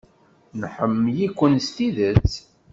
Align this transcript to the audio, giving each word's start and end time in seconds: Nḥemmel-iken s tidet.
Nḥemmel-iken 0.61 1.53
s 1.65 1.67
tidet. 1.75 2.33